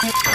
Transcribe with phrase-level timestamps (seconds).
[0.00, 0.27] Thank you.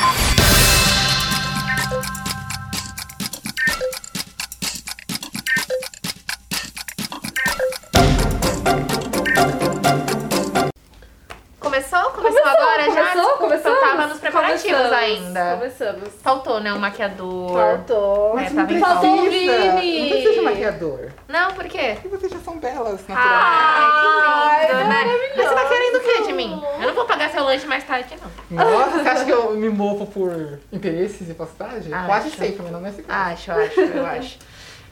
[15.04, 15.55] Ainda.
[15.55, 16.09] Começamos.
[16.21, 16.73] Faltou, né?
[16.73, 17.52] O maquiador.
[17.52, 18.39] Faltou.
[18.39, 20.02] É, tava Faltou o Vini.
[20.02, 21.12] Não precisa de maquiador.
[21.27, 21.98] Não, por quê?
[22.02, 23.18] Porque vocês já são belas, naturais.
[23.18, 25.04] Ai, que lindo, né?
[25.36, 26.63] Mas você tá querendo o quê de mim?
[26.80, 28.16] Eu não vou pagar seu lanche mais tarde,
[28.50, 28.58] não.
[28.66, 31.94] Nossa, você acha que eu me movo por interesses e postagem?
[31.94, 32.05] Acho.
[32.05, 33.31] Quase sempre, mas não nesse caso.
[33.31, 34.38] Acho, acho, eu acho.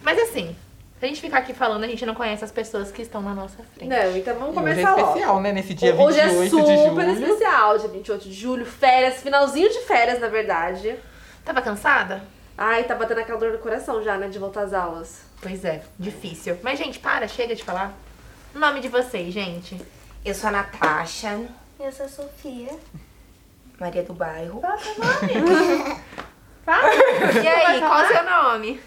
[0.02, 0.56] Mas assim,
[1.02, 3.34] se a gente ficar aqui falando, a gente não conhece as pessoas que estão na
[3.34, 3.90] nossa frente.
[3.90, 5.08] Não, então vamos E hoje é começar logo.
[5.08, 5.52] especial, né?
[5.52, 7.24] Nesse dia Hoje 28 é de super julho.
[7.26, 10.96] especial, dia 28 de julho, férias, finalzinho de férias, na verdade.
[11.44, 12.22] Tava cansada?
[12.56, 15.22] Ai, tá batendo aquela dor no coração já, né, de voltar às aulas.
[15.42, 16.60] Pois é, difícil.
[16.62, 17.94] Mas, gente, para, chega de falar.
[18.54, 19.82] O nome de vocês, gente.
[20.24, 21.40] Eu sou a Natasha,
[21.80, 22.70] Eu sou a Sofia.
[23.80, 24.62] Maria do Bairro.
[27.44, 28.80] E aí, qual o seu nome?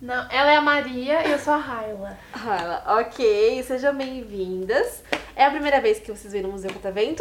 [0.00, 2.16] Não, ela é a Maria e eu sou a Raila.
[2.32, 5.02] Ah, ok, sejam bem-vindas.
[5.34, 7.20] É a primeira vez que vocês vêm no Museu Catavento?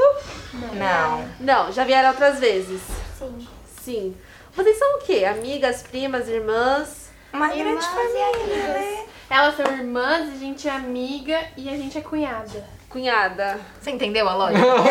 [0.74, 1.28] Não.
[1.40, 2.80] Não, já vieram outras vezes?
[3.18, 3.48] Sim.
[3.82, 4.16] Sim.
[4.56, 5.26] Vocês são o quê?
[5.26, 7.10] Amigas, primas, irmãs?
[7.34, 9.06] Uma grande Irmãs e família, né?
[9.28, 12.64] Elas são irmãs, a gente é amiga e a gente é cunhada.
[12.90, 13.60] Cunhada?
[13.82, 14.62] Você entendeu a lógica?
[14.64, 14.84] Eu ou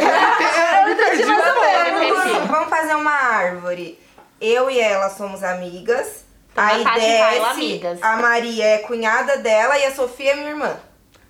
[2.00, 2.24] menos.
[2.24, 3.96] Vamos, vamos fazer uma árvore.
[4.40, 6.25] Eu e ela somos amigas.
[6.56, 8.02] Então, Aí e Raila, desce, amigas.
[8.02, 10.74] a Maria é cunhada dela e a Sofia é minha irmã.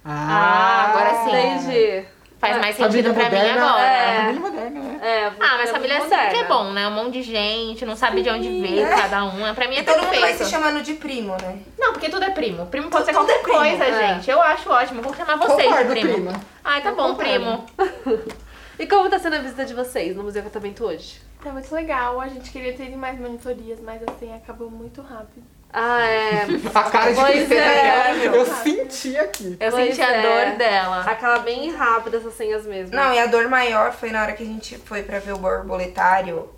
[0.05, 1.37] Ah, agora sim.
[1.37, 2.05] Entendi.
[2.39, 3.67] Faz mais sentido pra mim moderna.
[3.67, 3.83] agora.
[3.83, 4.17] É.
[4.19, 5.01] Família moderna, né?
[5.03, 6.23] É, Ah, mas família moderna.
[6.25, 6.87] sempre é bom, né?
[6.87, 9.53] Um monte de gente, não sabe de onde veio cada um.
[9.55, 11.59] Pra mim é E todo mundo vai se chamando de primo, né?
[11.79, 12.67] Não, porque tudo é primo.
[12.67, 14.15] Primo pode ser qualquer é primo, coisa, é.
[14.15, 14.31] gente.
[14.31, 15.03] Eu acho ótimo.
[15.03, 16.15] Vou chamar vocês Concordo, de primo.
[16.15, 16.41] prima.
[16.63, 17.17] Ai, tá bom, Concordo.
[17.19, 17.67] primo.
[18.79, 21.19] E como tá sendo a visita de vocês no Museu Catavento hoje?
[21.43, 22.21] Tá muito legal.
[22.21, 25.45] A gente queria ter mais monitorias, mas assim, acabou muito rápido.
[25.73, 26.47] Ah, é.
[26.75, 27.83] A cara de Pois tristeza é.
[28.15, 29.57] dela, eu senti aqui.
[29.61, 30.23] Eu Pois senti a é.
[30.23, 31.01] dor dela.
[31.03, 32.95] Aquela bem rápida, essas senhas mesmo.
[32.97, 35.39] Não, e a dor maior foi na hora que a gente foi pra ver o
[35.39, 36.51] borboletário.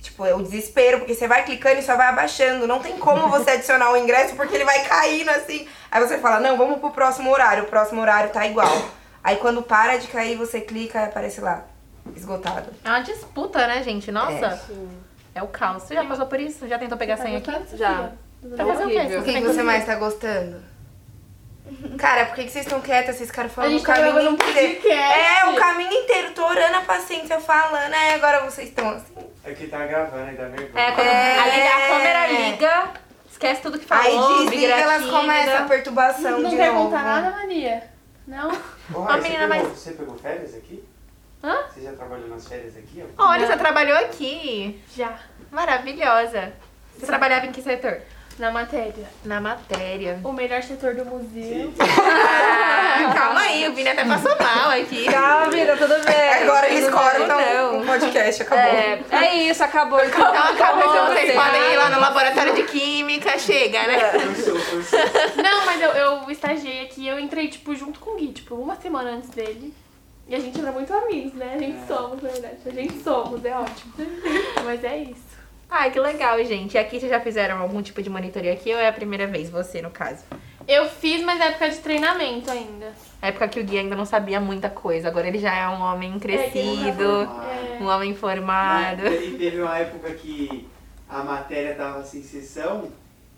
[0.00, 2.66] Tipo, é o desespero, porque você vai clicando e só vai abaixando.
[2.66, 5.66] Não tem como você adicionar o ingresso porque ele vai caindo assim.
[5.90, 7.64] Aí você fala, não, vamos pro próximo horário.
[7.64, 8.84] O próximo horário tá igual.
[9.22, 11.64] Aí quando para de cair, você clica e aparece lá,
[12.16, 12.70] esgotado.
[12.84, 14.10] É uma disputa, né, gente?
[14.12, 14.60] Nossa,
[15.34, 15.82] é, o caos.
[15.84, 16.66] Você já passou por isso?
[16.68, 17.76] Já tentou pegar a senha aqui?
[17.76, 18.12] Já.
[18.56, 18.96] Pra fazer o quê?
[18.98, 19.20] horrível.
[19.20, 20.62] O que, que você mais tá gostando?
[21.98, 23.16] Cara, por que, que vocês estão quietas?
[23.16, 24.52] Vocês ficaram A falando o tá caminho um inteiro.
[24.54, 25.18] podcast.
[25.18, 26.32] É, o caminho inteiro.
[26.34, 27.92] Tô orando a paciência falando.
[27.94, 29.14] É, agora vocês estão assim.
[29.46, 30.84] Aqui tá gravando, ainda vergonha.
[30.84, 31.38] É, quando É.
[31.38, 32.84] a, liga- a câmera liga,
[33.30, 37.04] esquece tudo que falou, Aí desliga, elas começam a perturbação Não de pergunta novo.
[37.04, 37.82] nada, Maria?
[38.26, 38.50] Não?
[38.90, 40.84] Uma Rai, menina você, mais- pegou, você pegou férias aqui?
[41.44, 41.58] Hã?
[41.74, 43.04] Você já trabalhou nas férias aqui?
[43.18, 44.82] Olha, você trabalhou aqui.
[44.96, 45.18] Já.
[45.52, 46.54] Maravilhosa.
[46.98, 48.00] Você trabalhava em que setor?
[48.38, 49.06] Na matéria.
[49.24, 50.18] Na matéria.
[50.24, 51.72] O melhor setor do museu.
[51.78, 55.04] Ah, calma aí, o Vini até passou mal aqui.
[55.04, 56.42] Calma, vida, tudo bem.
[56.42, 58.64] Agora eles cortam o podcast, acabou.
[58.64, 60.02] É, é isso, acabou.
[60.04, 61.32] Então, Então acabou, vocês você.
[61.34, 63.98] podem ir lá no laboratório de química, chega, né?
[64.18, 65.42] Forçou.
[65.42, 68.74] Não, mas eu, eu estagiei aqui, eu entrei, tipo, junto com o Gui, tipo, uma
[68.76, 69.72] semana antes dele.
[70.26, 71.52] E a gente era muito amigos, né?
[71.54, 72.56] A gente somos, na verdade.
[72.66, 73.92] A gente somos, é ótimo.
[74.64, 75.34] Mas é isso.
[75.70, 76.74] Ai, que legal, gente.
[76.74, 79.50] E aqui vocês já fizeram algum tipo de monitoria aqui ou é a primeira vez,
[79.50, 80.24] você no caso?
[80.66, 82.92] Eu fiz, mas é época de treinamento ainda.
[83.20, 85.82] A época que o Gui ainda não sabia muita coisa, agora ele já é um
[85.82, 87.82] homem ele já crescido, É.
[87.82, 89.06] um homem formado.
[89.06, 90.66] E teve uma época que
[91.08, 92.88] a matéria tava sem sessão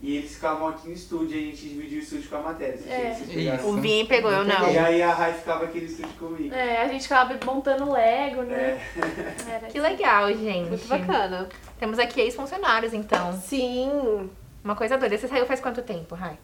[0.03, 2.79] e eles ficavam aqui no estúdio e a gente dividia o estúdio com a matéria.
[2.87, 3.61] É.
[3.65, 4.71] O Vini pegou, eu não.
[4.71, 6.55] E aí a Rai ficava aqui no estúdio comigo.
[6.55, 8.79] É, a gente ficava montando Lego, né?
[8.97, 9.51] É.
[9.51, 10.69] Era Que legal, gente.
[10.69, 11.49] Muito bacana.
[11.79, 13.33] Temos aqui ex-funcionários, então.
[13.41, 14.31] Sim.
[14.62, 15.17] Uma coisa doida.
[15.17, 16.39] Você saiu faz quanto tempo, Rai?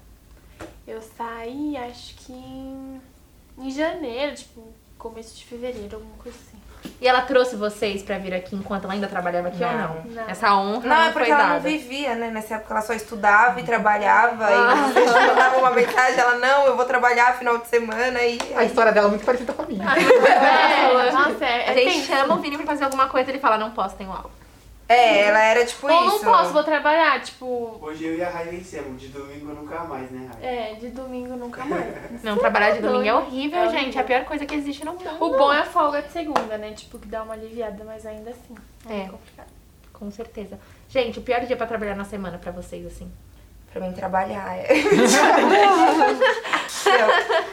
[0.87, 3.01] Eu saí, acho que em,
[3.59, 6.62] em janeiro, tipo, começo de fevereiro, alguma coisa assim.
[7.01, 9.79] E ela trouxe vocês pra vir aqui enquanto ela ainda trabalhava aqui ou Não.
[9.79, 10.05] não?
[10.07, 10.29] Não.
[10.29, 11.55] Essa honra Não, não, é porque foi ela dada.
[11.55, 12.31] não vivia, né?
[12.31, 14.45] Nessa época ela só estudava e trabalhava.
[14.51, 18.21] E você mandava uma mensagem, ela, não, eu vou trabalhar final de semana.
[18.23, 19.85] E A história dela é muito parecida com a minha.
[20.33, 22.07] É, nossa, é, A é gente tenso.
[22.07, 24.31] chama o Vini pra fazer alguma coisa e ele fala, não posso, tenho aula.
[24.89, 26.25] É, ela era tipo Ou não isso.
[26.25, 30.29] posso, vou trabalhar, tipo, Hoje eu e a Rai vencemos, de domingo nunca mais, né,
[30.35, 30.45] Rai?
[30.45, 31.87] é, de domingo nunca mais.
[32.23, 33.97] Não, trabalhar de domingo é horrível, É gente.
[33.97, 35.09] É a pior coisa que existe no mundo.
[35.19, 36.73] O bom é a folga de segunda, né?
[36.73, 38.55] Tipo, que dá uma aliviada, mas ainda assim.
[38.89, 39.09] É.
[39.09, 39.49] complicado.
[39.93, 40.59] Com certeza.
[40.89, 43.11] Gente, o pior dia pra trabalhar na semana pra vocês, assim.
[43.73, 44.55] Pra mim trabalhar.
[44.59, 44.69] É.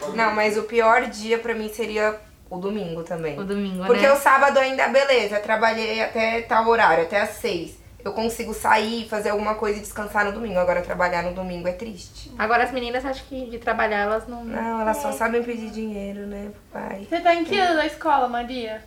[0.04, 3.40] não, não, mas o pior dia pra mim seria O domingo também.
[3.40, 4.12] O domingo, Porque né?
[4.12, 7.78] o sábado ainda, beleza, trabalhei até tal horário, até às seis.
[8.04, 10.58] Eu consigo sair, fazer alguma coisa e descansar no domingo.
[10.58, 12.32] Agora, trabalhar no domingo é triste.
[12.40, 14.44] Agora as meninas, acho que de trabalhar, elas não...
[14.44, 17.06] Não, elas só sabem pedir dinheiro, né, pro pai.
[17.08, 18.82] Você tá em que ano da escola, Maria?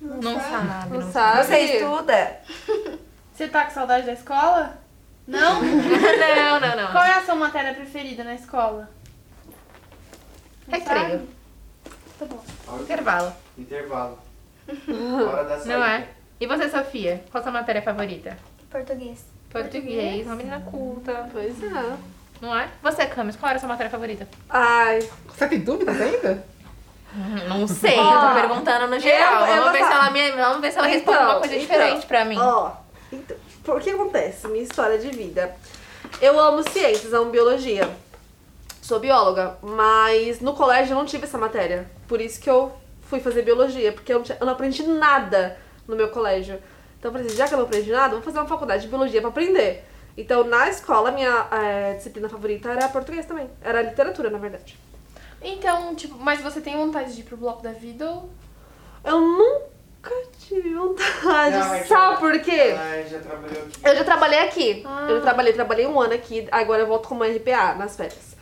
[0.00, 0.90] Não sabe.
[0.90, 1.46] Não Não sabe?
[1.46, 2.40] Você estuda?
[3.32, 4.78] Você tá com saudade da escola?
[5.26, 5.62] Não?
[5.62, 6.92] não, não, não.
[6.92, 8.90] Qual é a sua matéria preferida na escola?
[10.68, 11.10] Não Recreio.
[11.10, 11.39] sabe?
[12.20, 12.78] Tá bom.
[12.80, 13.32] Intervalo.
[13.56, 14.18] Intervalo.
[15.26, 15.78] Hora da saída.
[15.78, 16.06] Não é?
[16.38, 17.24] E você, Sofia?
[17.30, 18.36] Qual a sua matéria favorita?
[18.70, 19.24] Português.
[19.50, 21.28] Português, uma menina culta.
[21.32, 21.96] Pois é.
[22.42, 22.68] Não é?
[22.82, 24.28] Você, Camis, qual era a sua matéria favorita?
[24.50, 26.44] Ai, Você tem dúvidas ainda?
[27.48, 29.46] Não sei, Ó, eu tô perguntando no geral.
[29.46, 31.56] eu- eu vamos, ver se ela me, vamos ver se ela responde Então, uma coisa
[31.56, 32.38] então, diferente pra mim.
[32.38, 32.70] Ó,
[33.10, 33.36] então,
[33.76, 34.46] o que acontece?
[34.46, 35.52] Minha história de vida.
[36.20, 37.90] Eu amo ciências, amo biologia.
[38.80, 41.90] Sou bióloga, mas no colégio eu não tive essa matéria.
[42.10, 42.72] Por isso que eu
[43.02, 46.58] fui fazer biologia, porque eu não, tinha- eu não aprendi nada no meu colégio.
[46.98, 48.88] Então eu falei assim, já que eu não aprendi nada, vou fazer uma faculdade de
[48.88, 49.84] biologia pra aprender.
[50.16, 53.48] Então na escola, minha eh, disciplina favorita era português também.
[53.62, 54.76] Era literatura, na verdade.
[55.40, 58.28] Então, tipo, mas você tem vontade de ir pro bloco da vida ou.
[59.04, 61.56] Eu nunca tive vontade.
[61.56, 62.74] Não, é Sabe por quê?
[62.74, 63.80] Ela já trabalhou aqui.
[63.84, 64.82] Eu já trabalhei aqui.
[64.84, 65.06] Ah.
[65.08, 68.36] Eu já trabalhei, trabalhei um ano aqui, agora eu volto como RPA nas férias.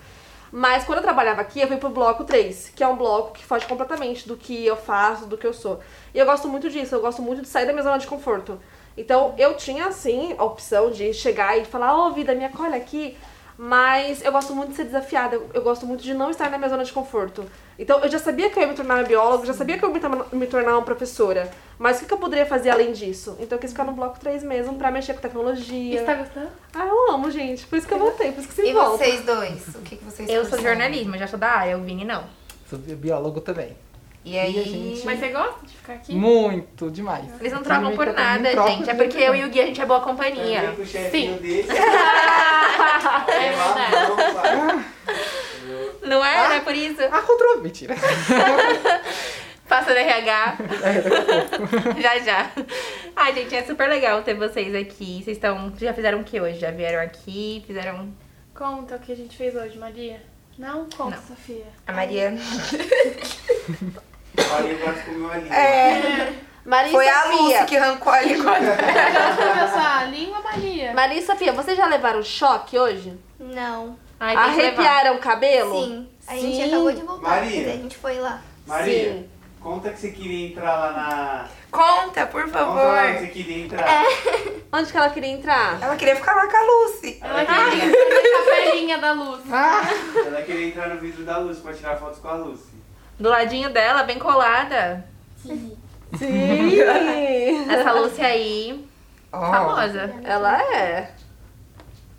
[0.50, 3.44] Mas quando eu trabalhava aqui, eu fui pro bloco 3, que é um bloco que
[3.44, 5.80] foge completamente do que eu faço, do que eu sou.
[6.14, 8.58] E eu gosto muito disso, eu gosto muito de sair da minha zona de conforto.
[8.96, 13.16] Então eu tinha, assim, a opção de chegar e falar, ô vida, me acolhe aqui.
[13.60, 16.56] Mas eu gosto muito de ser desafiada, eu, eu gosto muito de não estar na
[16.58, 17.44] minha zona de conforto.
[17.76, 19.88] Então eu já sabia que eu ia me tornar uma bióloga, já sabia que eu
[19.88, 21.50] ia me tornar- me tornar uma professora.
[21.76, 23.36] Mas o que, que eu poderia fazer além disso?
[23.40, 25.98] Então eu quis ficar no bloco 3 mesmo, pra mexer com tecnologia.
[25.98, 26.48] Você tá gostando?
[26.72, 27.66] Ah, eu amo, gente.
[27.66, 28.98] Por isso que eu voltei, por isso que você E volta.
[29.04, 29.68] vocês dois?
[29.74, 32.24] O que, que vocês Eu sou jornalismo, já sou da área, o Vini não.
[32.70, 33.76] Sou biólogo também.
[34.30, 36.14] E aí, E a gente- Mas você gosta de ficar aqui?
[36.14, 37.24] Muito, demais.
[37.40, 38.90] Eles não trocam por eu nada, troco gente.
[38.90, 40.72] É porque eu e o Gui, a gente é boa Também companhia.
[40.76, 41.42] com o chefinho Sim.
[41.42, 41.68] dele.
[43.28, 44.84] É verdade.
[46.02, 46.36] Não, é?
[46.48, 47.00] Não é por isso?
[47.10, 47.60] Ah, controle.
[47.62, 47.94] Mentira.
[49.68, 50.56] Passa no RH.
[52.00, 52.50] já, já.
[53.14, 55.20] Ai, gente, é super legal ter vocês aqui.
[55.22, 55.72] Vocês estão.
[55.78, 56.58] Já fizeram o que hoje?
[56.58, 57.62] Já vieram aqui?
[57.66, 58.08] Fizeram.
[58.54, 60.22] Conta o que a gente fez hoje, Maria.
[60.58, 60.88] Não?
[60.96, 61.22] Conta, Não.
[61.36, 61.66] Sofia.
[61.86, 62.34] a Maria.
[64.48, 65.54] Comer uma linha.
[65.54, 66.32] É,
[66.64, 67.24] Maria foi a.
[67.26, 68.52] Lúcia que arrancou a língua.
[69.72, 70.92] Sua língua, Maria?
[70.92, 73.18] Maria e Sofia, vocês já levaram choque hoje?
[73.38, 73.98] Não.
[74.18, 74.66] Ai, tem que levar.
[74.82, 75.84] Arrepiaram o cabelo?
[75.84, 76.08] Sim.
[76.26, 76.64] A gente Sim.
[76.68, 77.28] acabou de voltar.
[77.28, 77.50] Maria.
[77.50, 78.40] quer dizer, A gente foi lá.
[78.66, 79.28] Maria, Sim.
[79.60, 81.48] conta que você queria entrar lá na.
[81.70, 83.18] Conta, por Conta lá onde favor.
[83.20, 84.02] você queria entrar.
[84.72, 85.82] Onde que ela queria entrar?
[85.82, 87.18] Ela queria ficar lá com a Lucy.
[87.22, 89.40] Ela queria fazer a capelinha da luz.
[90.26, 92.77] Ela queria entrar no vidro da Luz pra tirar fotos com a Lucy.
[93.18, 95.04] Do ladinho dela, bem colada.
[95.42, 95.76] Sim.
[97.70, 98.86] Essa Lúcia aí,
[99.32, 99.50] Ó.
[99.50, 100.14] famosa.
[100.24, 101.10] ela é.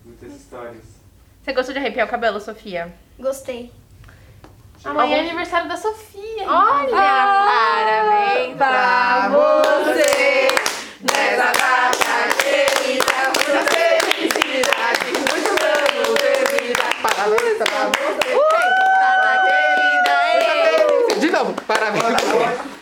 [0.03, 0.83] Muitas histórias.
[1.41, 2.93] Você gostou de arrepiar o cabelo, Sofia?
[3.17, 3.71] Gostei.
[4.83, 6.45] Amanhã é aniversário da Sofia.
[6.47, 6.89] Olha!
[6.89, 10.47] parabéns pra você
[11.01, 16.33] nessa data querida, muita felicidade, muitos anos de
[16.67, 16.83] vida.
[17.01, 17.65] Parabéns pra
[18.99, 20.15] Data querida,
[21.19, 21.78] você.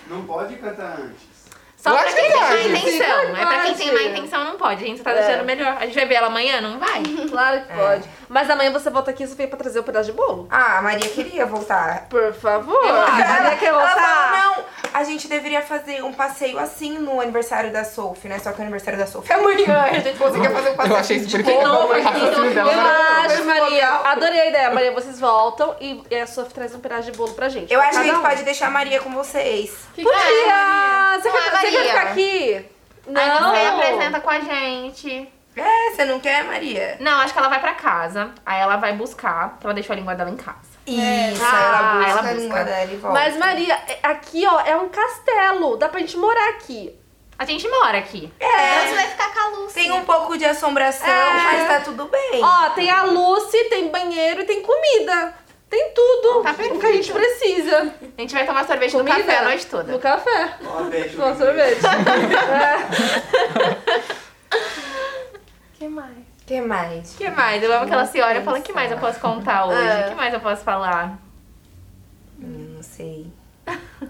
[0.09, 1.36] Não pode cantar antes.
[1.87, 3.21] Só Eu pra quem que tem má intenção.
[3.21, 4.83] Sim, É pra quem tem má intenção, não pode.
[4.83, 5.13] A gente tá É.
[5.15, 5.77] deixando melhor.
[5.79, 6.61] A gente vai ver ela amanhã?
[6.61, 7.03] Não vai.
[7.29, 8.03] Claro que pode.
[8.29, 10.47] Mas amanhã você volta aqui, Sofia, pra trazer um pedaço de bolo.
[10.49, 12.07] Ah, a Maria queria voltar.
[12.09, 12.83] Por favor.
[12.85, 13.17] acho.
[13.17, 14.31] Maria quer Ela voltar?
[14.33, 18.39] falou, não, a gente deveria fazer um passeio assim no aniversário da Sophie, né?
[18.39, 20.93] Só que o aniversário da Sophie é amanhã, a gente conseguia fazer um passeio.
[20.95, 23.69] Eu achei super De novo, O aqui, dela Eu é acho, Mas Maria.
[23.69, 24.05] legal.
[24.05, 24.71] Adorei a ideia.
[24.71, 27.71] Maria, vocês voltam e e a Sofia traz um pedaço de bolo pra gente.
[27.73, 28.21] Eu acho que a gente um.
[28.21, 29.71] pode deixar a Maria com vocês.
[29.95, 30.11] Podia!
[30.11, 31.19] Maria.
[31.21, 32.65] Você, é, quer, você quer ficar aqui?
[33.15, 33.79] Aí você Não.
[33.79, 35.33] apresenta com a gente.
[35.55, 36.97] É, você não quer, Maria?
[36.99, 38.31] Não, acho que ela vai pra casa.
[38.45, 40.77] Aí ela vai buscar, porque ela deixou a língua dela em casa.
[40.85, 42.33] Isso, Ah, ela busca ela a busca.
[42.35, 43.19] língua dela e volta.
[43.19, 45.75] Mas, Maria, é- aqui, ó, é um castelo.
[45.77, 46.93] Dá pra gente morar aqui.
[47.39, 48.31] A gente mora aqui.
[48.39, 49.73] Então você vai ficar com a Lucy.
[49.75, 51.33] Tem um pouco de assombração, É.
[51.33, 52.41] mas tá tudo bem.
[52.43, 55.33] Ó, tem a Lucy, tem banheiro e tem comida.
[55.69, 57.93] Tem tudo Tá o que a gente precisa.
[58.17, 59.17] A gente vai tomar sorvete Comida?
[59.17, 59.91] no café a noite toda.
[59.91, 60.47] No café.
[61.15, 61.81] Com sorvete.
[65.73, 66.17] O que mais?
[66.17, 67.13] O que mais?
[67.13, 67.61] O que mais?
[67.63, 69.77] Eu amo que ela se olha e fala, o que mais eu posso contar hoje?
[69.81, 70.09] O É.
[70.09, 71.19] que mais eu posso falar?
[72.39, 73.27] Hum, não sei.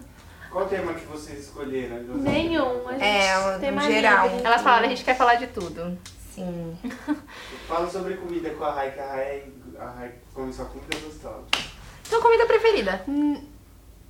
[0.51, 1.97] Qual tema que vocês escolheram?
[2.03, 2.87] Nenhum.
[2.87, 4.29] A gente É, tem no mania geral.
[4.29, 5.97] de- Elas falaram, a gente quer falar de tudo.
[6.33, 6.77] Sim.
[7.67, 9.43] Fala sobre comida com a Rai, que a Rai,
[9.79, 11.43] a Rai come só comida gostosa.
[12.03, 13.03] Sua comida preferida?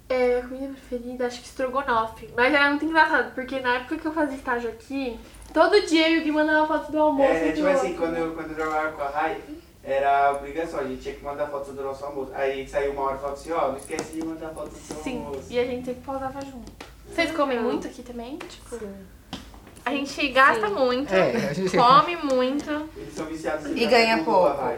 [0.10, 2.30] É, comida preferida, acho que estrogonofe.
[2.36, 5.20] Mas era muito engraçado, porque na época que eu fazia estágio aqui,
[5.54, 7.32] todo dia eu ia mandar uma foto do almoço.
[7.32, 8.02] É, e tipo assim, outro.
[8.02, 9.42] quando eu, quando eu trabalhava com a Rai,
[9.84, 12.32] era obrigação, a gente tinha que mandar foto do nosso almoço.
[12.36, 14.96] Aí saiu uma hora e falava assim, ó, não esquece de mandar foto do seu
[14.98, 15.48] Sim, almoço.
[15.50, 16.72] e a gente sempre pausava junto.
[17.10, 18.38] Vocês comem muito aqui também?
[18.38, 18.80] Tipo,
[19.86, 22.70] A gente gasta muito, É, a gente come muito.
[22.96, 24.48] Eles são viciados em E ganha pouco.
[24.50, 24.78] E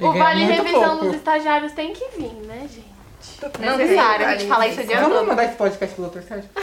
[0.00, 1.04] o vale revisão pouco.
[1.06, 2.96] dos estagiários tem que vir, né, gente?
[3.58, 6.20] Necessário, a gente fala isso o dia Vamos mandar esse podcast pro Dr.
[6.22, 6.48] Sérgio?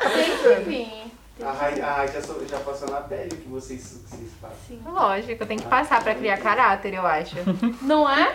[0.00, 1.10] Tem que vir.
[1.42, 1.74] A Rai,
[2.08, 4.78] já, já passou na pele o que vocês, vocês fazem.
[4.84, 7.36] Lógico, tem que passar pra criar caráter, eu acho.
[7.80, 8.34] Não é?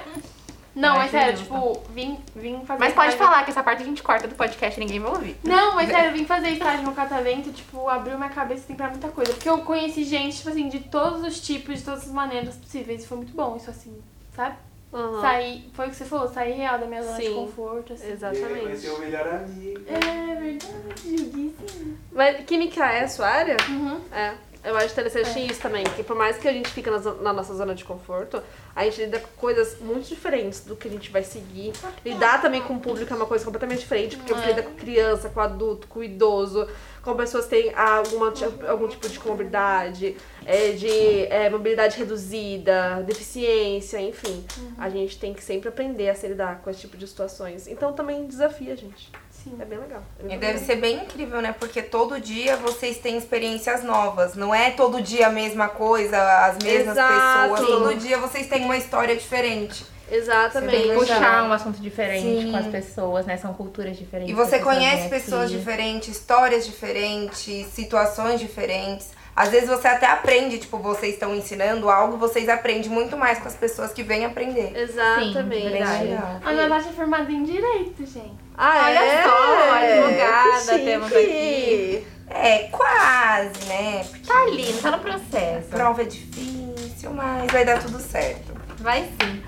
[0.76, 2.80] Não, mas sério, tipo, vim, vim fazer.
[2.80, 5.38] Mas pode falar que essa parte a gente corta do podcast e ninguém vai ouvir.
[5.42, 8.90] Não, mas sério, eu vim fazer estágio no Catavento, tipo, abriu minha cabeça assim pra
[8.90, 9.34] muita coisa.
[9.34, 13.04] Porque eu conheci gente, tipo assim, de todos os tipos, de todas as maneiras possíveis.
[13.04, 13.98] E foi muito bom isso, assim,
[14.36, 14.58] sabe?
[14.94, 15.22] Aham.
[15.22, 17.36] Sair, foi o que você falou, sair real da minha zona de Sim.
[17.36, 18.12] conforto, assim.
[18.12, 18.60] Exatamente.
[18.60, 19.82] conheceu o melhor amigo.
[19.88, 20.70] É verdade,
[21.04, 21.98] Guizinho.
[22.12, 23.58] Mas química é a sua área?
[23.70, 24.00] Uhum.
[24.12, 24.34] É.
[24.66, 27.54] Eu acho interessante isso também, que por mais que a gente fique na, na nossa
[27.54, 28.42] zona de conforto,
[28.76, 31.72] a gente lida com coisas muito diferentes do que a gente vai seguir.
[32.04, 35.30] Lidar também com o público é uma coisa completamente diferente, porque você lida com criança,
[35.30, 36.68] com adulto, com idoso,
[37.06, 38.34] com pessoas têm alguma,
[38.68, 44.44] algum tipo de comorbidade, é, de é, mobilidade reduzida, deficiência, enfim.
[44.76, 47.68] A gente tem que sempre aprender a se lidar com esse tipo de situações.
[47.68, 49.12] Então também desafia a gente.
[49.30, 49.56] Sim.
[49.60, 50.02] É bem legal.
[50.20, 50.66] É E bem deve legal.
[50.66, 51.54] ser bem incrível, né?
[51.58, 54.34] Porque todo dia vocês têm experiências novas.
[54.34, 57.54] Não é todo dia a mesma coisa, as mesmas Exato.
[57.54, 57.68] pessoas.
[57.70, 59.86] Todo dia vocês têm uma história diferente.
[60.12, 60.72] Exatamente.
[60.72, 61.00] Bem legal.
[61.00, 62.52] Puxar um assunto diferente Sim.
[62.52, 63.38] com as pessoas, né?
[63.38, 64.32] São culturas diferentes.
[64.32, 65.58] E você conhece pessoas aqui.
[65.58, 69.10] diferentes, histórias diferentes, situações diferentes.
[69.36, 73.48] Às vezes você até aprende, tipo, vocês estão ensinando algo, vocês aprendem muito mais com
[73.50, 74.72] as pessoas que vêm aprender.
[74.74, 75.78] Exatamente.
[75.78, 76.18] Sim.
[76.46, 78.34] A Natasha é formada em Direito, gente.
[78.58, 79.24] Ah, Olha é?
[79.24, 82.08] só, advogada Que temos aqui.
[82.30, 84.06] É, quase, né?
[84.10, 85.68] Porque Tá lindo, tá no processo.
[85.70, 88.54] prova é difícil, mas vai dar tudo certo.
[88.80, 89.42] Vai sim.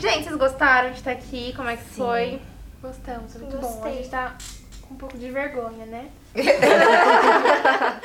[0.00, 1.52] Gente, vocês gostaram de estar aqui?
[1.54, 2.40] Como é que foi?
[2.80, 3.66] Gostamos, é muito bom.
[3.66, 3.94] A Gostei.
[3.96, 4.36] gente tá
[4.82, 6.06] com um pouco de vergonha, né?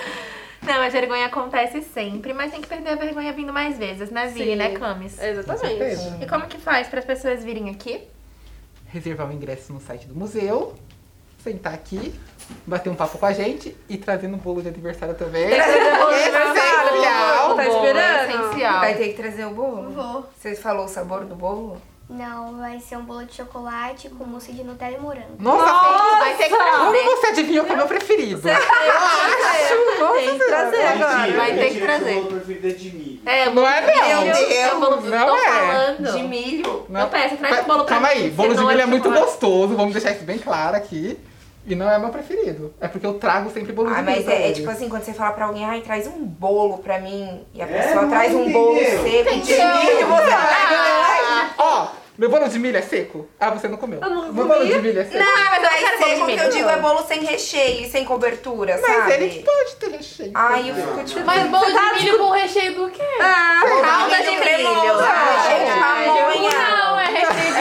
[0.64, 4.28] Não, a vergonha acontece sempre, mas tem que perder a vergonha vindo mais vezes, né,
[4.28, 4.56] Vini, Sim.
[4.56, 5.22] né, Camis?
[5.22, 6.24] Exatamente.
[6.24, 8.02] E como que faz para as pessoas virem aqui?
[8.88, 10.74] Reservar o ingresso no site do museu,
[11.44, 12.16] sentar aqui,
[12.66, 15.44] bater um papo com a gente e trazendo um bolo de aniversário também.
[15.44, 16.00] Essencial.
[16.00, 16.12] Tá O
[17.56, 18.30] bolo é esperando?
[18.50, 18.80] essencial.
[18.80, 19.90] Vai ter que trazer o bolo?
[19.92, 20.26] Vou.
[20.38, 21.82] Você falou o sabor do bolo?
[22.10, 25.36] Não, vai ser um bolo de chocolate com mousse de Nutella e morango.
[25.40, 27.04] Nossa, Vai ter que como trazer.
[27.06, 28.42] você adivinhou que é o meu preferido?
[28.42, 31.32] Tem que trazer agora.
[31.32, 32.18] Vai ter que trazer.
[32.18, 33.22] o bolo preferido é de milho.
[33.26, 34.22] É, Não é não.
[34.26, 34.52] Meu Deus.
[34.52, 35.46] É bolo Não tô é.
[35.46, 36.12] falando.
[36.14, 36.86] De milho?
[36.90, 39.94] Não, peça, traz o bolo pra Calma aí, bolo de milho é muito gostoso, vamos
[39.94, 41.18] deixar isso bem claro aqui.
[41.66, 42.74] E não é meu preferido.
[42.82, 45.14] É porque eu trago sempre bolo de Ah, mas é, é tipo assim, quando você
[45.14, 48.52] fala pra alguém, ai, traz um bolo pra mim, e a É, pessoa traz um
[48.52, 53.28] bolo seco de milho, você vai Ó, meu bolo de milho é seco?
[53.40, 54.00] Ah, você não comeu.
[54.02, 55.18] Eu não meu bolo de milho é seco.
[55.24, 58.04] Não, mas não Mas de seco que eu digo é bolo sem recheio e sem
[58.06, 59.14] cobertura, Mas sabe?
[59.14, 60.32] ele pode ter recheio.
[60.36, 61.26] Ai, eu fico tipo...
[61.26, 63.02] Mas bolo de milho com recheio do quê?
[63.22, 64.42] Ah, Calda de milho.
[64.42, 65.80] cremoso, Ah, recheio de é.
[65.80, 66.52] pamonha.
[66.52, 67.60] Não, é recheio de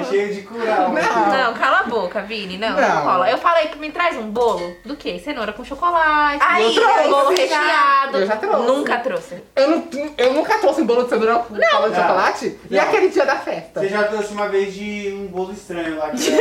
[0.00, 0.90] É cheio de curau.
[0.92, 2.58] Não, cala a boca, Vini.
[2.58, 3.04] Não, não, Não.
[3.04, 3.30] rola.
[3.30, 5.18] Eu falei que me traz um bolo do quê?
[5.18, 6.42] Cenoura com chocolate.
[6.44, 8.18] Aí, eu trouxe bolo recheado.
[8.18, 8.66] Eu já trouxe.
[8.66, 9.42] Nunca trouxe.
[9.56, 9.88] Eu, não,
[10.18, 12.02] eu nunca trouxe um bolo de cenoura com calda de Não.
[12.02, 12.58] chocolate.
[12.70, 12.82] E Não.
[12.82, 13.80] aquele dia da festa?
[13.80, 16.32] Você já trouxe uma vez de um bolo estranho lá, que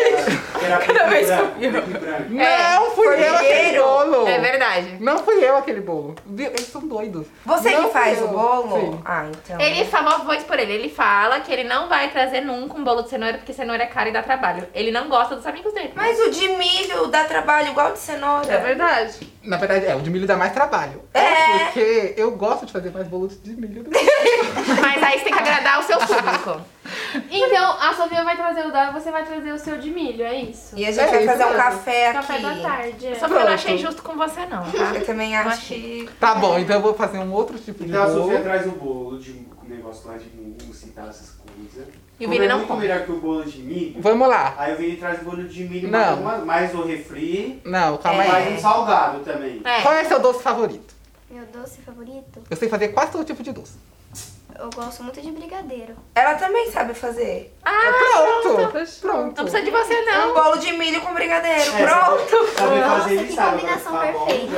[0.65, 2.29] era, que era branco, branco.
[2.29, 4.27] Não fui eu aquele bolo.
[4.27, 4.97] É verdade.
[4.99, 6.15] Não fui eu aquele bolo.
[6.37, 7.27] Eles são doidos.
[7.45, 8.33] Você Não que faz fui o eu.
[8.37, 8.79] bolo?
[8.79, 9.01] Sim.
[9.05, 9.59] Ah, então...
[9.59, 10.73] Ele fala, vou expor ele.
[10.73, 13.87] Ele fala que ele não vai trazer nunca um bolo de cenoura porque cenoura é
[13.87, 14.67] caro e dá trabalho.
[14.73, 15.91] Ele não gosta dos amigos dele.
[15.95, 18.51] Mas o de milho dá trabalho igual de cenoura.
[18.51, 19.33] é verdade.
[19.43, 21.01] Na verdade, é, o de milho dá mais trabalho.
[21.13, 21.65] É.
[21.65, 23.99] Porque eu gosto de fazer mais bolos de milho do que
[24.81, 26.61] Mas aí você tem que agradar o seu público.
[27.29, 30.23] Então, a Sofia vai trazer o dela e você vai trazer o seu de milho,
[30.23, 30.75] é isso?
[30.77, 31.63] E a gente É, vai isso fazer um mesmo.
[31.63, 32.17] café aqui.
[32.17, 33.07] Café da tarde.
[33.07, 33.15] é.
[33.15, 33.53] Só que eu não Pronto.
[33.53, 34.91] achei justo com você, não, tá?
[34.95, 36.05] Eu também acho achei.
[36.07, 36.09] que...
[36.19, 38.23] Tá bom, então eu vou fazer um outro tipo de Então a bolo.
[38.23, 41.87] Sofia traz o bolo de negócio lá de e tal, essas coisas.
[42.19, 42.81] E o Vini é não muito come.
[42.81, 44.01] melhor que o bolo de milho.
[44.01, 44.53] Vamos lá.
[44.57, 46.21] Aí o Vini traz o bolo de milho, Não.
[46.21, 48.53] mais, mais o refri, Não, calma mais aí.
[48.53, 49.61] um salgado também.
[49.81, 50.01] Qual É.
[50.01, 50.93] é seu doce favorito?
[51.29, 52.43] Meu doce favorito?
[52.49, 53.73] Eu sei fazer quase todo tipo de doce.
[54.59, 55.95] Eu gosto muito de brigadeiro.
[56.13, 57.51] Ela também sabe fazer.
[57.63, 58.71] Pronto!
[58.71, 59.09] Fechou.
[59.09, 59.41] Não Pronto.
[59.41, 60.33] precisa de você, Um não.
[60.35, 61.59] bolo de milho com brigadeiro.
[61.75, 62.35] É, Pronto!
[62.61, 63.57] Nossa, fazer, ele que sabe.
[63.61, 64.55] combinação ficar bom, perfeita.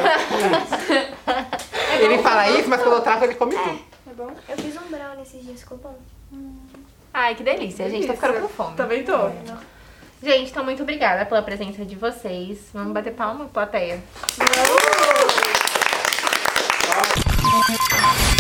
[2.02, 3.80] Ele fala isso, mas quando eu trago ele come tudo.
[4.08, 4.32] É bom?
[4.50, 4.75] Eu fiz um
[5.36, 5.98] esses dias ficou bom.
[6.32, 6.58] Hum.
[7.14, 7.86] Ai, que delícia.
[7.86, 8.78] A gente tá ficando com fome.
[8.78, 9.28] Também tô.
[9.28, 9.34] É,
[10.24, 12.70] gente, então muito obrigada pela presença de vocês.
[12.74, 14.02] Vamos bater palma, plateia.
[18.32, 18.35] Uh!